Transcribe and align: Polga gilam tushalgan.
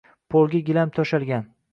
Polga 0.35 0.61
gilam 0.69 0.93
tushalgan. 0.95 1.45